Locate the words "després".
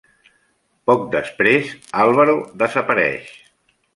1.15-1.69